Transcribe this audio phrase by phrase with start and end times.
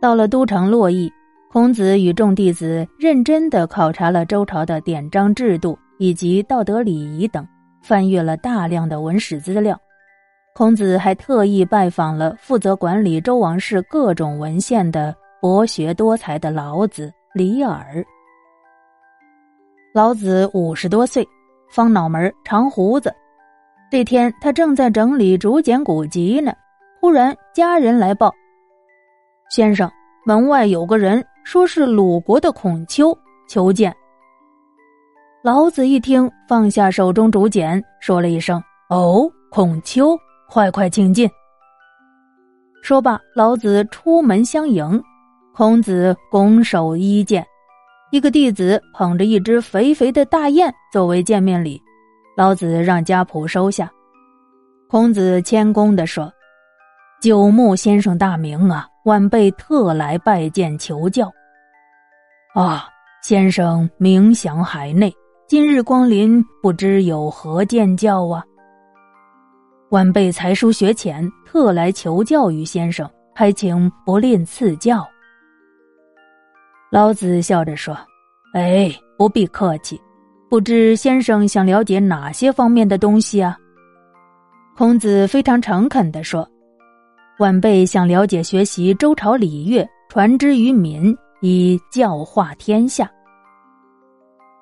[0.00, 1.12] 到了都城洛邑，
[1.50, 7.44] 孔子与众弟子认真的考察了周朝的典章制度以及道德礼仪等，
[7.82, 9.76] 翻阅了大量的文史资料。
[10.54, 18.04] 孔子还特意拜访了负责管理周王室各种文献的博学多才的老子、李耳。
[19.92, 21.26] 老子五十多岁，
[21.68, 23.12] 方脑门，长胡子。
[23.90, 26.52] 这天，他正在整理竹简古籍呢，
[27.00, 28.32] 忽然家人来报
[29.50, 29.90] ：“先生，
[30.24, 33.16] 门外有个人，说是鲁国的孔丘，
[33.48, 33.94] 求见。”
[35.42, 41.30] 老子一听，放下手中竹简，说了一声：“哦，孔丘，快快请进。”
[42.82, 45.02] 说罢，老子出门相迎。
[45.54, 47.44] 孔子拱手一见。
[48.10, 51.80] 一个弟子捧着一只肥肥的大雁作为见面礼，
[52.36, 53.90] 老子让家仆收下。
[54.88, 56.32] 孔子谦恭地说
[57.20, 61.32] ：“九牧先生大名啊，晚辈特来拜见求教。”
[62.54, 62.86] 啊，
[63.22, 65.10] 先生名响海内，
[65.46, 68.44] 今日光临，不知有何见教啊？
[69.92, 75.08] 晚辈才疏学浅，特来求教于先生，还请不吝赐教。
[76.90, 77.96] 老子笑着说
[78.52, 79.98] ：“哎，不必客气。
[80.50, 83.56] 不知先生想了解哪些方面的东西啊？”
[84.76, 86.46] 孔子非常诚恳地说
[87.38, 93.08] ：“晚辈想了解学习周朝礼乐，传之于民，以教化天下。”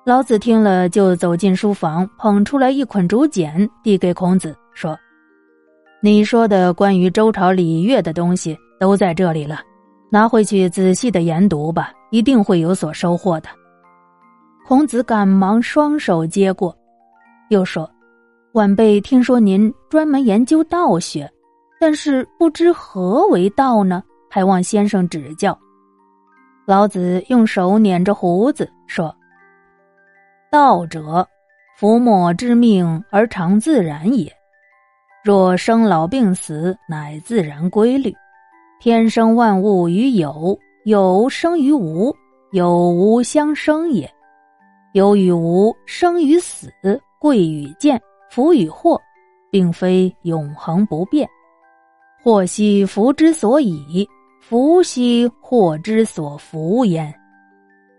[0.05, 4.97] 老子听了，就走进书房，捧出来一捆竹简，递给孔子，说
[6.01, 9.59] ：“你说的关于周朝礼乐的东西都在这里了，
[10.11, 13.49] 拿回去仔细的研读吧。”一定会有所收获的。
[14.65, 16.73] 孔子赶忙双手接过，
[17.49, 17.89] 又说
[18.55, 21.29] ：“晚辈听说您专门研究道学，
[21.79, 24.03] 但是不知何为道呢？
[24.29, 25.57] 还望先生指教。”
[26.65, 29.15] 老子用手捻着胡子说
[30.51, 31.27] ：“道者，
[31.77, 34.31] 夫莫之命而常自然也。
[35.23, 38.13] 若生老病死，乃自然规律。
[38.79, 42.15] 天生万物于有。”有生于无，
[42.53, 44.07] 有无相生也；
[44.93, 46.71] 有与无，生与死，
[47.19, 48.01] 贵与贱，
[48.31, 48.97] 福与祸，
[49.51, 51.27] 并非永恒不变。
[52.27, 54.05] 祸兮福之所以，
[54.41, 57.15] 福兮祸之所伏焉。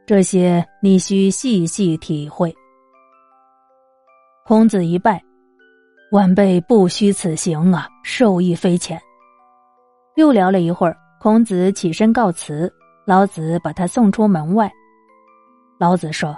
[0.05, 2.55] 这些你需细细体会。
[4.44, 5.19] 孔子一拜，
[6.12, 9.00] 晚辈不虚此行啊，受益匪浅。
[10.17, 12.71] 又聊了一会儿，孔子起身告辞。
[13.06, 14.71] 老子把他送出门外。
[15.81, 16.37] 老子说：“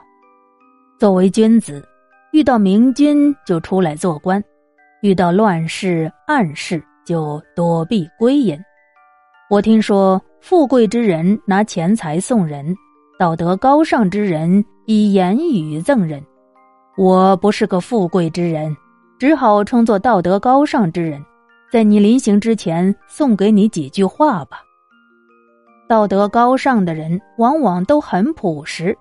[0.96, 1.84] 作为君子，
[2.30, 4.40] 遇到明君就出来做官，
[5.02, 6.80] 遇到乱世暗事
[7.10, 8.56] 就躲避归隐。
[9.50, 12.72] 我听说，富贵之人拿钱财送人，
[13.18, 16.24] 道德高尚之人以言语赠人。
[16.96, 18.76] 我不是个富贵之人，
[19.18, 21.20] 只好称作道德高尚之人，
[21.72, 24.62] 在你临行之前送给你几句话吧。”
[25.90, 28.96] 道德高尚的人往往都很朴实，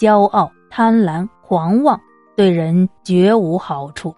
[0.00, 2.00] 骄傲、贪婪、狂妄，
[2.36, 4.12] 对人绝无好处。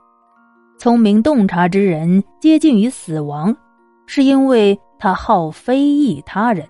[0.84, 3.56] 聪明洞察之人接近于死亡，
[4.04, 6.66] 是因为他好非议他人；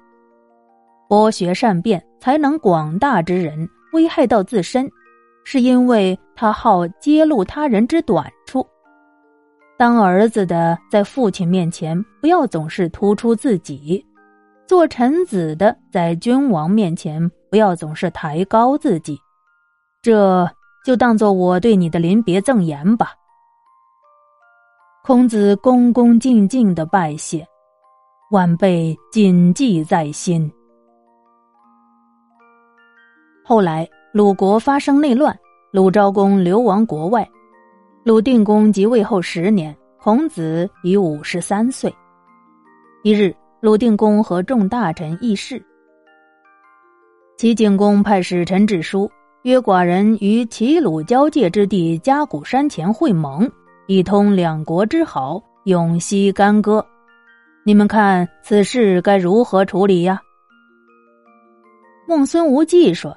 [1.09, 4.89] 博学善辩、才能广大之人危害到自身，
[5.43, 8.65] 是因为他好揭露他人之短处。
[9.77, 14.07] 当儿子的在父亲面前不要总是突出自己。
[14.65, 19.19] 做臣子的，在君王面前不要总是抬高自己，
[20.01, 20.49] 这
[20.87, 23.09] 就当做我对你的临别赠言吧。
[25.07, 27.47] 孔子恭恭敬敬的拜谢，
[28.31, 30.51] 晚辈谨记在心。
[33.45, 35.39] 后来鲁国发生内乱，
[35.73, 37.29] 鲁昭公流亡国外，
[38.03, 41.95] 鲁定公即位后十年，孔子已五十三岁。
[43.03, 43.37] 一日。
[43.61, 45.63] 鲁定公和众大臣议事，
[47.37, 49.11] 齐景公派使臣致书，
[49.43, 53.51] 约寡人于齐鲁交界之地嘉谷山前会盟，
[53.87, 56.85] 以通两国之好，永息干戈。
[57.65, 60.21] 你们看此事该如何处理呀？
[62.07, 63.17] 孟孙无忌说：“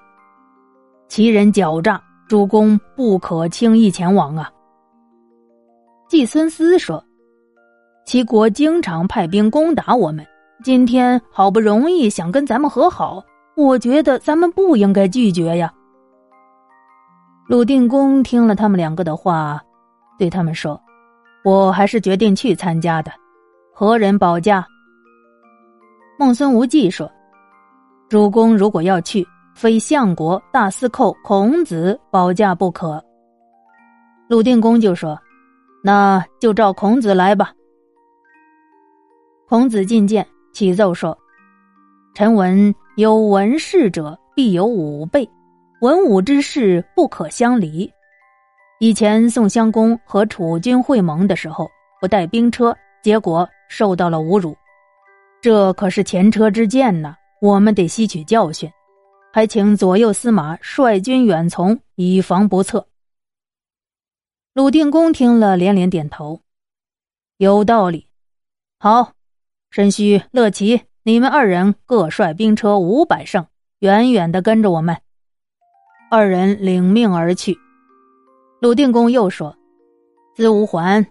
[1.09, 4.49] 齐人狡诈，主公不可轻易前往啊。”
[6.07, 7.03] 季孙思说
[8.05, 10.25] ：“齐国经常派兵攻打我们。”
[10.63, 13.23] 今天好不容易想跟咱们和好，
[13.55, 15.71] 我觉得咱们不应该拒绝呀。
[17.47, 19.61] 鲁定公听了他们两个的话，
[20.17, 20.79] 对他们说
[21.43, 23.11] ：“我还是决定去参加的，
[23.73, 24.65] 何人保驾？”
[26.17, 27.11] 孟孙无忌说
[28.09, 33.03] ：“主公如果要去，非相国、大司寇孔子保驾不可。”
[34.27, 35.17] 鲁定公就说
[35.83, 37.53] ：“那就照孔子来吧。”
[39.47, 41.17] 孔子进见，启奏说
[42.13, 45.29] ：“臣闻有文士者，必有武备，
[45.81, 47.89] 文武之士不可相离。
[48.79, 51.68] 以前宋襄公和楚军会盟的时候，
[52.00, 54.56] 不带兵车，结果受到了侮辱。
[55.41, 58.71] 这可是前车之鉴呐，我们得吸取教训，
[59.33, 62.85] 还请左右司马率军远从，以防不测。”
[64.53, 66.41] 鲁定公听了，连连点头，
[67.38, 68.07] 有道理。
[68.79, 69.13] 好。
[69.69, 73.45] 申须、乐齐，你们二人各率兵车五百乘，
[73.79, 74.97] 远远的跟着我们。
[76.09, 77.59] 二人领命而去。
[78.59, 79.56] 鲁定公又说
[80.36, 81.06] ：“子无还，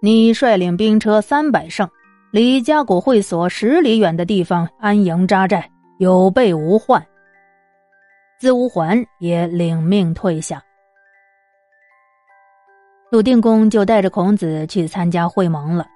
[0.00, 1.88] 你率领兵车三百乘，
[2.30, 5.68] 离家谷会所十里远的地方安营扎寨，
[5.98, 7.04] 有备无患。”
[8.38, 10.62] 子无还也领命退下。
[13.10, 15.86] 鲁定公就带着孔子去参加会盟了，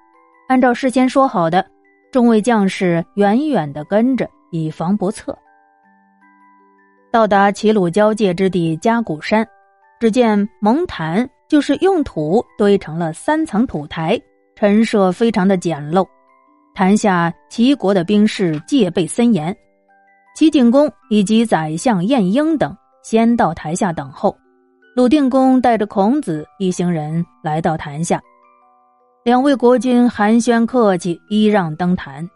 [0.47, 1.65] 按照事先说好的。
[2.09, 5.37] 众位将士远远的跟着，以防不测。
[7.11, 9.45] 到达齐鲁交界之地嘉谷山，
[9.99, 14.19] 只见蒙坛就是用土堆成了三层土台，
[14.55, 16.07] 陈设非常的简陋。
[16.75, 19.55] 坛下齐国的兵士戒备森严，
[20.35, 24.37] 齐景公以及宰相晏婴等先到台下等候。
[24.95, 28.21] 鲁定公带着孔子一行人来到坛下。
[29.23, 32.27] 两位国君寒暄客气，揖让登坛。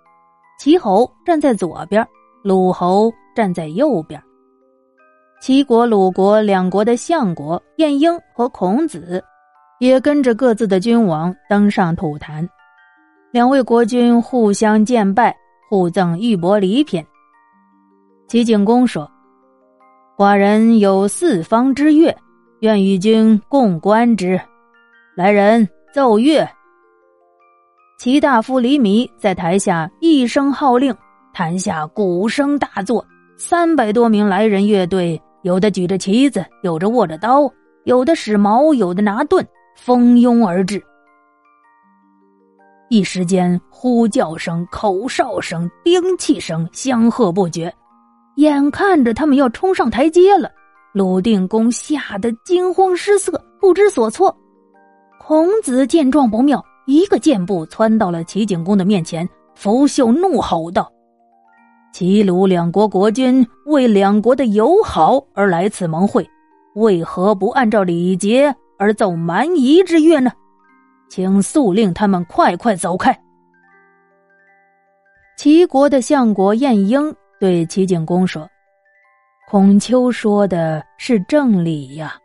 [0.59, 2.07] 齐侯站在左边，
[2.43, 4.21] 鲁侯站在右边。
[5.41, 9.23] 齐国、鲁国两国的相国晏婴和孔子，
[9.79, 12.47] 也跟着各自的君王登上土坛。
[13.31, 15.35] 两位国君互相见拜，
[15.67, 17.03] 互赠玉帛礼品。
[18.27, 19.09] 齐景公说
[20.15, 22.15] ：“寡人有四方之乐，
[22.59, 24.39] 愿与君共观之。
[25.15, 26.47] 来人，奏乐。”
[27.97, 30.95] 齐大夫黎弥在台下一声号令，
[31.33, 33.03] 台下鼓声大作，
[33.37, 37.51] 三百多名来人乐队，有的举着旗子，有着握着刀，
[37.85, 39.45] 有的使矛，有的拿盾，
[39.75, 40.81] 蜂拥而至。
[42.89, 47.73] 一时间，呼叫声、口哨声、兵器声相和不绝，
[48.35, 50.51] 眼看着他们要冲上台阶了，
[50.93, 54.35] 鲁定公吓得惊慌失色，不知所措。
[55.19, 56.63] 孔子见状不妙。
[56.87, 60.91] 一个箭步窜到了齐景公的面前，拂袖怒吼道
[61.91, 66.27] ：“齐鲁两国国君为两国的友好而来此盟会，
[66.75, 70.31] 为何不按照礼节而奏蛮夷之乐呢？
[71.09, 73.17] 请速令他们快快走开。”
[75.37, 78.47] 齐国的相国晏婴对齐景公说
[79.49, 82.15] ：“孔丘说的是正理呀。”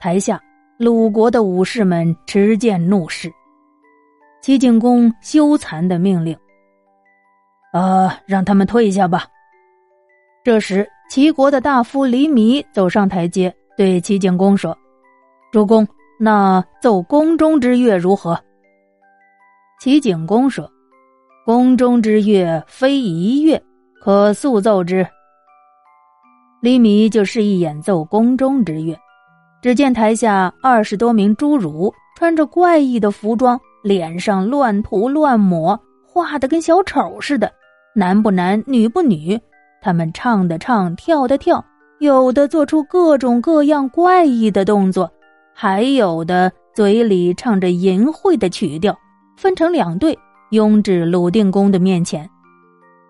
[0.00, 0.40] 台下。
[0.78, 3.32] 鲁国的武士们持剑怒视，
[4.42, 6.36] 齐景公羞惭的命令
[7.76, 9.26] ：“啊，让他们退下吧。”
[10.42, 14.76] 这时，齐国的大夫黎弥走上台阶，对齐景公说
[15.52, 15.86] ：“主公，
[16.18, 18.38] 那奏宫中之乐如何？”
[19.80, 20.70] 齐景公说
[21.44, 23.62] ：“宫中之乐非一乐，
[24.00, 25.06] 可速奏之。”
[26.62, 28.96] 黎弥就示意演奏宫中之乐。
[29.62, 37.52] 只见台下二十多名侏儒穿着怪异的服装，脸上乱涂乱抹，画的跟小丑似的，
[37.98, 39.40] 男不男女不女。
[39.80, 41.64] 他们唱的唱，跳的跳，
[41.98, 45.10] 有的做出各种各样怪异的动作，
[45.54, 48.94] 还有的嘴里唱着淫秽的曲调。
[49.38, 50.18] 分成两队，
[50.50, 52.28] 拥至鲁定公的面前。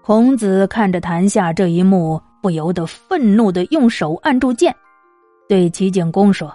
[0.04, 4.72] 孔子看着坛下这一幕，不由得愤怒的用手按住剑。
[5.48, 6.52] 对齐景公说：“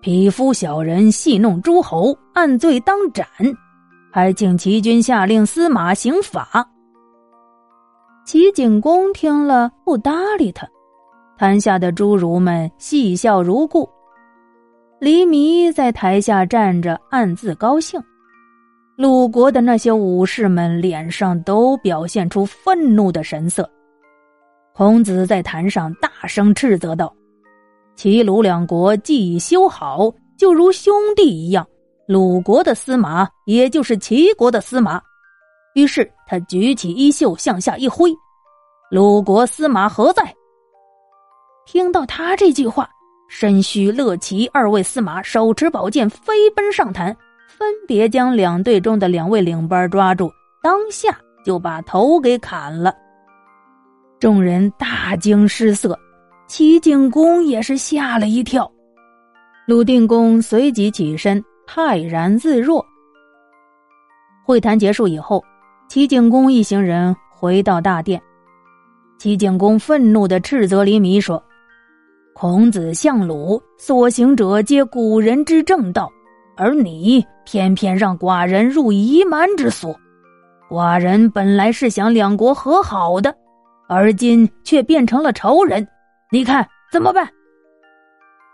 [0.00, 3.26] 匹夫小人戏弄诸侯，按罪当斩，
[4.10, 6.66] 还请齐军下令司马刑法。”
[8.28, 10.68] 齐景公听了不搭理他，
[11.38, 13.88] 台下的侏儒们嬉笑如故。
[15.00, 17.98] 黎弥在台下站着，暗自高兴。
[18.98, 23.66] 鲁国的那些武士们脸上都表现出愤怒的神色。
[24.74, 27.10] 孔子在坛上大声斥责道。
[27.96, 31.66] 齐鲁两国既已修好，就如兄弟一样。
[32.06, 35.00] 鲁国的司马，也就是齐国的司马。
[35.74, 38.10] 于是他举起衣袖向下一挥
[38.90, 40.22] ：“鲁国司马何在？”
[41.66, 42.88] 听到他这句话，
[43.28, 47.14] 申须、乐齐二位司马手持宝剑飞奔上坛，
[47.46, 50.32] 分别将两队中的两位领班抓住，
[50.62, 52.94] 当下就把头给砍了。
[54.18, 55.96] 众人大惊失色，
[56.48, 58.68] 齐景公也是吓了一跳。
[59.66, 62.84] 鲁定公随即起身，泰然自若。
[64.46, 65.44] 会谈结束以后，
[65.88, 68.20] 齐景公一行人回到大殿。
[69.18, 71.42] 齐景公愤怒的斥责黎弥说
[72.36, 76.10] ：“孔子、相鲁所行者皆古人之正道，
[76.58, 79.98] 而你偏偏让寡人入夷蛮之所。
[80.70, 83.34] 寡人本来是想两国和好的，
[83.88, 85.88] 而今却变成了仇人。
[86.30, 87.26] 你看怎么办？”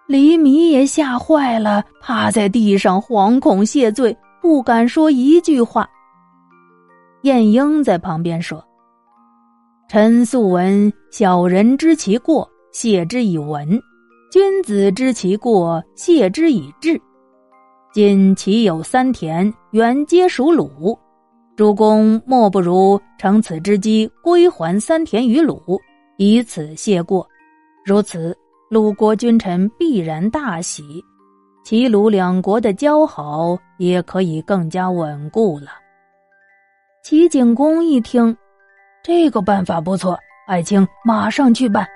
[0.07, 5.89] 黎弥也吓坏了，趴在地上惶恐谢罪，不敢说一句话。
[7.25, 8.63] 晏婴在旁边说
[9.89, 13.67] ：“臣素闻小人知其过，谢之以文；
[14.31, 17.01] 君子知其过，谢之以智。
[17.95, 20.99] 今其有三田，原皆属鲁，
[21.57, 25.81] 主公莫不如乘此之机归还三田于鲁，
[26.19, 27.27] 以此谢过。
[27.85, 28.37] 如此。”
[28.71, 30.83] 鲁国君臣必然大喜，
[31.65, 35.67] 齐鲁两国的交好也可以更加稳固了。
[37.05, 38.35] 齐景公一听，
[39.03, 41.87] 这个办法不错，爱卿马上去办。